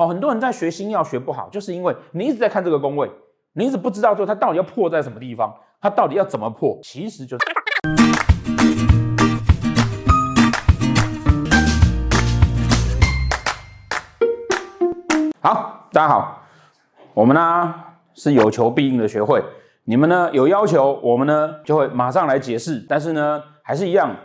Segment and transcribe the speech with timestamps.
[0.00, 3.10] 好，很多人在学星曜学不好，就是因为你一直在看这个宫位，
[3.52, 7.44] 你一直不知道说它到底要破在什么地方，它到底要怎么破，其实就是。
[15.42, 16.44] 好，大家好，
[17.12, 17.74] 我们呢
[18.14, 19.44] 是有求必应的学会，
[19.84, 24.16] 你们呢有要求，我们呢就会马上来解释，但是呢还是一样。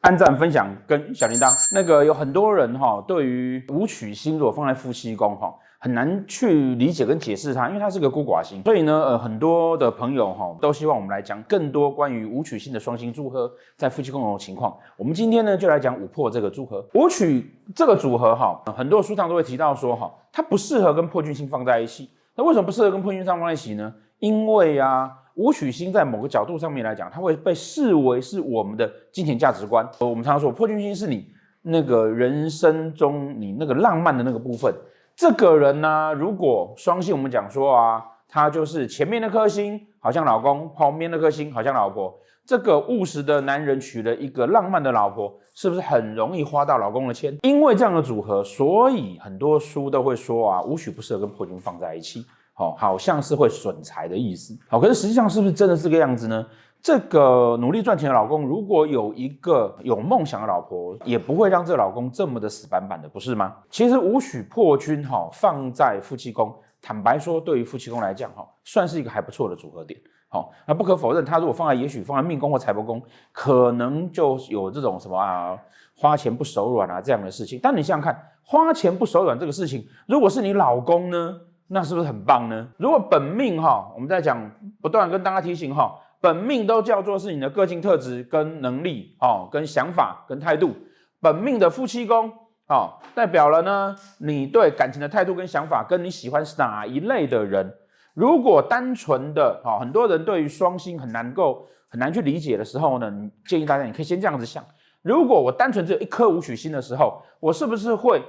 [0.00, 14.74] 按赞、分享跟小铃铛，那个有很多人哈，对于武曲星如果放在夫妻宫哈，很难去理解跟解释它，因为它是个孤寡星，所以呢，呃，很多的朋友哈都希望我们来讲更多关于武曲星的双星组合在夫妻宫的情况。
[14.96, 22.08] 我们今天呢就来讲五破这个组合，武曲这个组合哈，很多书上都会提到说哈，它不适合跟破军星放在一起。
[22.36, 23.92] 那为什么不适合跟破军星放在一起呢？
[24.20, 25.12] 因为啊。
[25.34, 29.88] 武曲星在某个角度上面来讲，它会被视为是我们的金钱价值观。
[30.00, 31.26] 我们常常说，破军星是你
[31.62, 34.74] 那个人生中你那个浪漫的那个部分。
[35.14, 42.18] 这个人呢、如果双星，我们讲说啊，他就是前面那颗星好像老公，旁边那颗星好像老婆。
[42.46, 47.36] 这个务实的男人娶了一个浪漫的老婆，是不是很容易花到老公的钱？
[47.42, 52.26] 因为这样的组合，所以很多书都会说啊，武曲不适合跟破军放在一起。
[52.60, 54.54] 哦，好像是会损财的意思。
[54.68, 56.46] 好，可是实际上是不是真的是这个样子呢？
[56.82, 63.56] 这个努力赚钱的老公，如果有一个有梦想的老婆，也不会让这个老公这么的死板板的，不是吗？
[63.70, 69.98] 其实武曲破军哈，放在夫妻宫，坦白说，对于夫妻宫来讲哈，算是一个还不错的组合点。
[70.28, 75.58] 好，那不可否认，他如果放在也许放在命宫或财帛宫，可能就有这种什么啊，
[75.96, 77.58] 花钱不手软啊这样的事情。
[77.62, 81.40] 但你想想看，花钱不手软这个事情，如果是你老公呢？
[81.72, 82.66] 那是不是很棒呢？
[82.78, 84.50] 如果本命哈，我们在讲，
[84.82, 90.74] 不断跟大家提醒哈，本命都叫做是你的个性特质跟能力哦，跟想法跟态度。
[91.20, 92.28] 本命的夫妻宫
[92.66, 97.72] 哦，代表了呢，你对感情的态度跟想法，跟你喜欢哪一类的人。
[98.14, 103.12] 如果单纯的哈，很多人对于双星很难够很难去理解的时候呢，
[103.46, 104.64] 建议大家你可以先这样子想：
[105.02, 108.20] 如果我单纯只有一颗武曲星的时候，我是不是会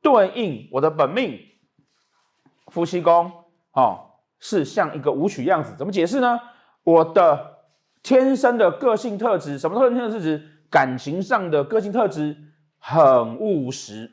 [0.00, 1.38] 对应我的本命？
[2.66, 3.30] 夫妻宫，
[3.72, 3.98] 哦，
[4.38, 6.38] 是像一个舞曲样子，怎么解释呢？
[6.84, 7.58] 我的
[8.02, 10.42] 天生的个性特质，什么特性特质？
[10.68, 12.36] 感情上的个性特质
[12.78, 14.10] 很务实，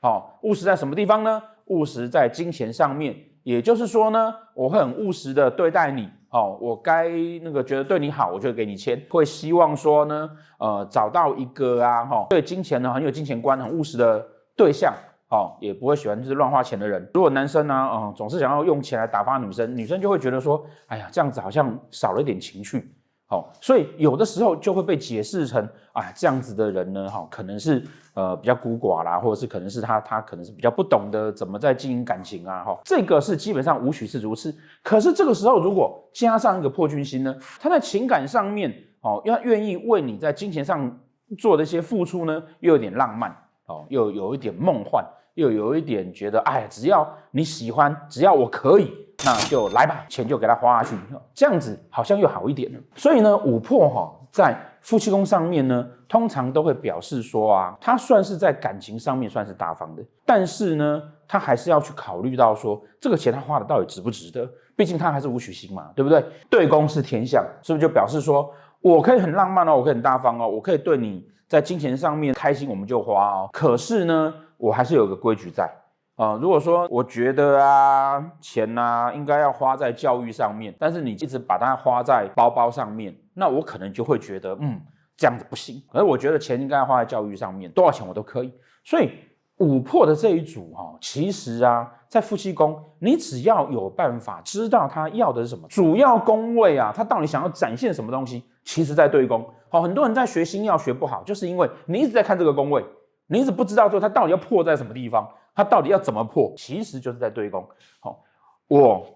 [0.00, 1.42] 哦，务实在什么地方呢？
[1.66, 7.08] 务实在金钱上面，也就是说呢，我会很务实的对待你，哦，我该
[7.42, 14.24] 那个觉得对你好，我就给你钱，会希望说呢，呃，找到一个啊，哈、哦，对金钱呢很有金钱观、很务实的
[14.56, 14.94] 对象。
[15.28, 17.08] 哦，也不会喜欢就是乱花钱的人。
[17.12, 22.92] 如果男生呢，嗯，总是想要用钱来打发女生，女生就会觉得说，哎呀，这样子好像少了一点情趣。
[23.28, 27.82] 好、哦，所以有的时候就会被解释成，哎，这样子的人呢，哈、哦，可能是
[28.14, 34.54] 呃比较孤寡啦，或者是可能是他他可能是比较不懂得怎么在经营感情啊，哈、哦，这个是基本上无曲是如此。
[34.84, 40.96] 可是这个时候如果加上一个破军星呢，他在情感上面，哦，要愿意为你在金钱上
[41.36, 43.36] 做的一些付出呢，又有点浪漫。
[43.66, 45.04] 哦，又有一点梦幻，
[45.34, 48.92] 又有一点觉得，哎，只要你喜欢，只要我可以，
[49.24, 50.96] 那就来吧，钱就给他花下去，
[51.34, 52.80] 这样子好像又好一点了。
[52.94, 64.48] 所以呢，五破哈在夫妻宫上面呢，通常都会表示说啊，他算是在感情上面算是大方的，但是呢，他还是要去考虑到说，这个钱他花的到底值不值得？
[64.76, 66.22] 毕竟他还是武曲星嘛，对不对？
[66.50, 68.52] 对宫是天相，是不是就表示说
[68.86, 71.28] 我可以很浪漫哦，我可以很大方哦，我可以对你。
[71.48, 75.68] 在金钱上面开心我们就花哦，可是呢，我还是有个规矩在
[76.16, 84.80] 啊、如果说我觉得啊，钱呐、啊、应该要花在教育上面，但是你一直把它花在包包上面，那我可能就会觉得，嗯，
[85.16, 85.82] 这样子不行。
[85.92, 88.52] 而我觉得钱应该要花在教育上面，多少钱我都可以。
[88.82, 89.10] 所以
[89.58, 99.48] 五破的这一组哈，其实啊，在夫妻宫，你只要有办法知道他要的是什么，主要宫位啊，他到底想要展现什么东西，其实在对宫。
[99.70, 102.84] 好，很多人在学星曜学不好，就是因为你一直在看这个宫位，
[103.28, 107.66] 你一直不知道说它到底要破在什么地方，它到底要怎么破，其实就是在对宫。
[108.00, 108.22] 好，
[108.68, 109.06] 我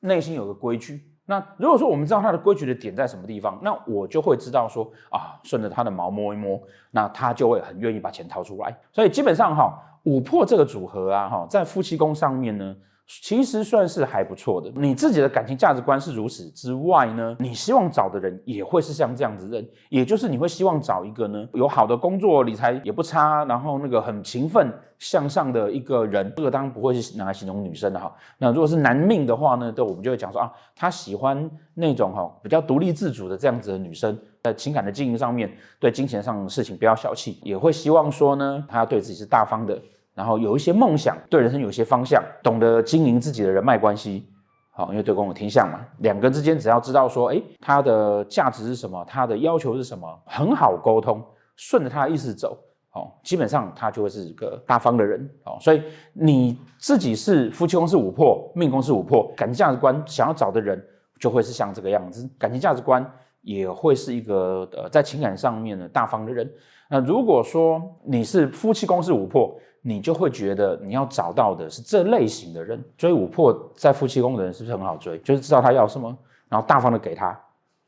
[0.00, 6.60] 内心有个规矩，那如果说我们知道它的规矩的点在什么地方，那我就会知道说啊，顺着它的毛摸一摸，
[6.90, 8.76] 那他就会很愿意把钱掏出来。
[8.92, 12.76] 所以基本上哈，五破这个组合啊，哈，在夫妻宫上面呢。
[13.22, 14.70] 其实算是还不错的。
[14.76, 26.32] 你自己的感情价值观是如此之外呢，你希望找的人也会是像这样子的人，也就是你会希望找一个呢有好的工作，理财也不差，然后那个很勤奋向上的一个人。
[26.36, 28.14] 这个当然不会是拿来形容女生的哈。
[28.38, 39.76] 那如果是男命的话呢，对，我们就会讲说啊，他喜欢那种哈比较独立自主的这样子的女生，在情感的经营上面，对金钱上的事情不要小气，也会希望说呢，他要对自己是大方的。
[40.20, 44.28] 然后有一些梦想，对人生有一些方向，懂得经营自己的人脉关系。
[44.70, 51.24] 好，因为对宫有天相嘛，两个之间只要知道说，哎，他的价值是什么，他的要求是什么，很好沟通，
[51.56, 52.54] 顺着他的意思走，
[52.90, 55.26] 好，基本上他就会是一个大方的人。
[55.42, 55.82] 好，所以
[56.12, 60.78] 你自己是夫妻宫是五破，命宫是五破，感情价值观想要找的人
[61.18, 63.02] 就会是像这个样子，感情价值观
[63.42, 66.50] 也会是一个呃在情感上面的大方的人。
[66.88, 75.18] 那如果说你是夫妻宫是五破，你就会觉得你要找到的是这类型的人，追五破在夫妻宫的人是不是很好追？
[75.20, 76.14] 就是知道他要什么，
[76.48, 77.38] 然后大方的给他，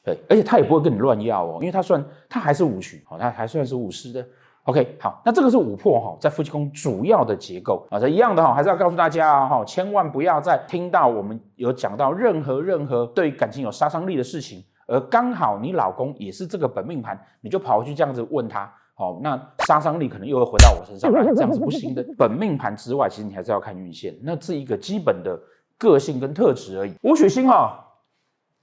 [0.02, 4.26] 对，而且他也不会跟你乱要哦，因为他算他还是武曲，哦，他还算是武师的。
[4.64, 18.70] OK，好，那这个是五破哈，在夫妻宫主要的结构啊，这一样的哈，还是要告诉大家啊哈，千万不要再听到我们有讲到任何任何对感情有杀伤力的事情，而刚好你老公也是这个本命盘，你就跑回去这样子问他。
[18.94, 22.04] 好，那杀伤力可能又会回到我身上来， 这样子不行的。
[22.18, 25.36] 本命盘之外，其实你还是要看运线，那是一个基本的
[25.78, 26.92] 个性跟特质而已。
[27.02, 27.82] 武曲星哈，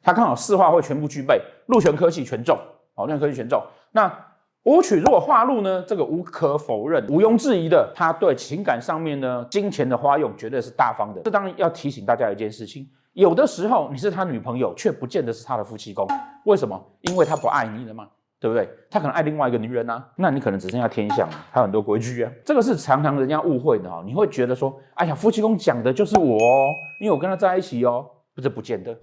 [0.04, 2.56] 他刚好四化会全部具备，禄权科技全中，
[2.94, 3.60] 好，陆权科技全中。
[3.92, 4.26] 那
[4.64, 11.22] 武曲如果化禄呢，这个无可否认、毋庸置疑的，他对情感上面呢，金钱的花用绝对是大方的。
[11.24, 16.08] 这当然要提醒大家一件事情，有的时候你是他女朋友，却不见得是他的夫妻宫，
[16.46, 16.82] 为什么？
[17.02, 18.08] 因为他不爱你了嘛。
[18.42, 18.70] 对不对？
[18.90, 22.32] 他可能爱另外一个女人啊，那你可能只剩下天相，还有很多规矩啊。
[22.46, 26.70] 这个是常常人家误会的哈，你会觉得说，哎呀，夫妻宫讲的就是我哦，
[27.02, 28.94] 因为我跟他在一起哦，不是不见得。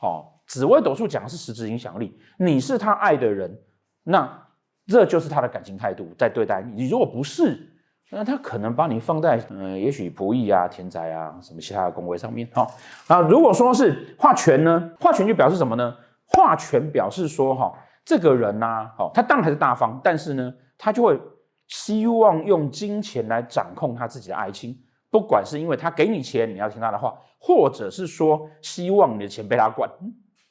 [0.00, 3.54] 哦，紫微斗数讲的是实质影响力，你是他爱的人，
[4.02, 4.48] 那
[4.86, 6.84] 这就是他的感情态度在对待你。
[6.84, 7.70] 你如果不是，
[8.10, 12.48] 那他可能把你放在嗯、呃，也许仆役啊、田宅啊什么其他的宫位上面。
[12.54, 12.70] 好，
[13.08, 14.90] 那如果说是画权呢？
[15.00, 15.96] 画权就表示什么呢？
[16.26, 17.72] 画权表示说哈。
[18.08, 21.20] 这个人呐、啊，哦，他当然还是大方，但是呢，他就会
[21.66, 24.78] 希望用金钱来掌控他自己的爱情，
[25.10, 29.90] 不管是因为他给你钱，你要听他的话，或者是说希望你的钱被他管，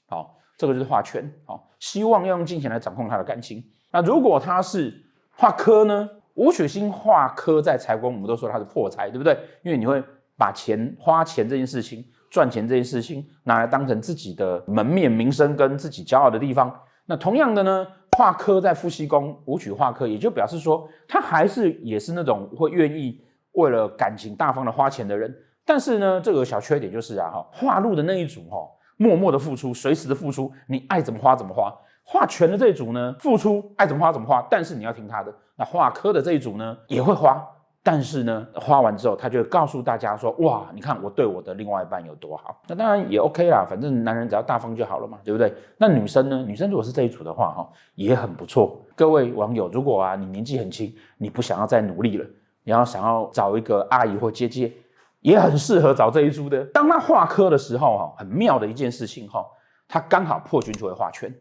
[0.09, 3.63] 好、这个就是画权，好、哦，希望要用金钱来掌控他的感情。
[3.89, 4.93] 那如果他是
[5.37, 6.09] 画科呢？
[6.35, 9.37] 武曲星化科在财宫，我们都说他是破财，对不对？
[9.63, 10.03] 因为你会
[10.37, 16.73] 把钱花钱这件事情，赚钱这件事情拿来当成自己的门面、名声跟自己骄傲的地方。
[17.05, 17.87] 那同样的呢，
[18.17, 23.21] 化科在夫妻宫，武曲化科，也就表示说，他还是也是那种会愿意
[23.53, 25.33] 为了感情大方的花钱的人。
[25.65, 28.57] 但是呢，这个小缺点就是啊，哈，化禄的那一组哈，
[28.97, 31.73] 默默的付出，随时的付出，你爱怎么花怎么花。
[32.05, 35.33] 画权的这一组呢，付出爱怎么花怎么花，但是你要听他的。
[35.55, 37.45] 那画科的这一组呢，也会花。
[37.81, 45.53] 但是呢，花完之后，他就告诉大家说：“哇，你看我对我的另外一半有多好。”那当然也 OK 啦，反正男人只要大方就好了嘛，对不对？
[45.77, 46.37] 那女生呢？
[46.37, 48.83] 女生如果是这一组的话，哈，也很不错。
[48.95, 52.25] 各位网友，如果啊你年纪很轻，你不想要再努力了，
[52.63, 54.73] 你要想要找一个阿姨或姐姐，
[55.19, 56.65] 也很适合找这一组的。
[56.65, 59.45] 当他化科的时候，哈，很妙的一件事情，哈，
[59.87, 61.31] 他刚好破军就会画圈。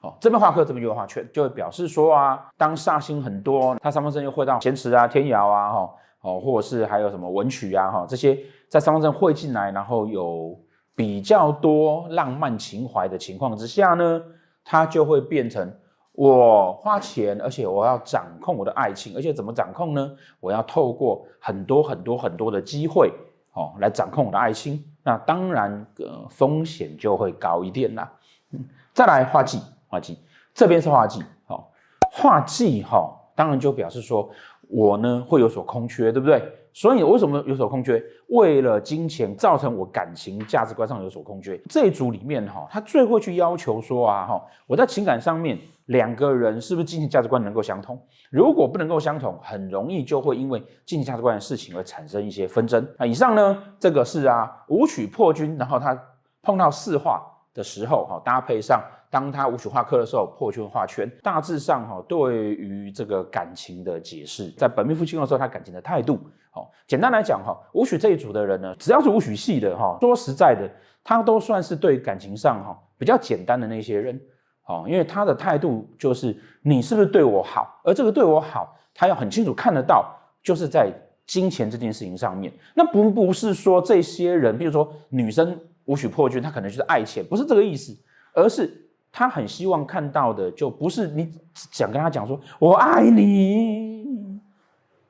[0.00, 8.38] 哦，这边画科，这边就画圈，就会表示说啊，当煞星很多，他三方阵又会到咸池啊、天姚啊，哈，哦，或者是还有什么文曲啊，哈，这些
[8.68, 10.58] 在三方阵汇进来，然后有
[10.94, 14.22] 比较多浪漫情怀的情况之下呢，
[14.64, 15.70] 他就会变成
[16.12, 20.10] 我花钱，而且我要掌控我的爱情，而且怎么掌控呢？
[20.40, 23.12] 我要透过很多很多很多的机会，
[23.52, 28.10] 哦，来掌控我的爱情，那当然，呃，风险就会高一点啦。
[28.52, 28.64] 嗯，
[28.94, 29.60] 再来化忌。
[29.90, 30.16] 化忌，
[30.54, 31.70] 这边是化忌，好，
[32.12, 34.30] 化忌哈，当然就表示说
[34.68, 36.40] 我呢会有所空缺，对不对？
[36.72, 38.00] 所以为什么有所空缺？
[38.28, 41.60] 为了金钱造成我感情价值观上有所空缺。
[41.68, 48.00] 这一组里面哈，他最会去要求说啊哈，我在情感上面两个人是不是金钱价值观能够相通？
[48.30, 52.88] 如果不能够相同，很容易就会因为金钱价值观的事情而产生一些纷争。
[52.96, 56.00] 那以上呢，这个是啊武曲破军，然后他
[56.40, 57.20] 碰到四化
[57.52, 58.80] 的时候哈，搭配上。
[59.10, 66.16] 当他武曲化科的时候，破军画圈，大致上哈，对于这个感情的解释，在本命夫妻宫的时候，他感情的态度，
[66.52, 70.70] 好，简单来讲哈，武曲这一组的人呢，只要是武曲系的哈，说实在的，
[71.02, 74.20] 他都算是对感情上哈比较简单的那些人，
[74.62, 80.08] 好，因为他的态度就是你是不是对我好，而这个对我好，他要很清楚看得到，
[80.40, 80.88] 就是在
[81.26, 87.92] 金钱这件事情上面，那不不是说这些人，比如说女生武曲破军，他可能就是爱钱，不是这个意思，
[88.34, 88.86] 而是。
[89.12, 94.40] 他很希望看到的，就不是你想跟他讲说“我爱你”，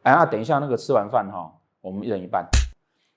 [0.03, 2.47] 哎呀，等一下那个吃完饭哈，我们一人一半，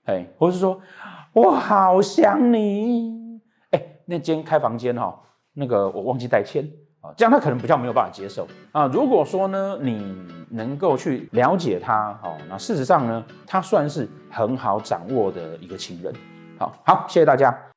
[0.05, 0.79] 哎，或是说
[1.33, 3.39] “我好想你”，
[3.71, 5.17] 哎，那间开房间哈，
[5.53, 6.69] 那个我忘记带钱，
[7.01, 8.85] 啊，这样他可能比较没有办法接受啊。
[8.87, 10.15] 如果说呢，你
[10.49, 16.13] 能够去了解他，好，那事实上呢，他算是很好掌握的一个情人。
[16.59, 17.72] 好好，谢谢大家。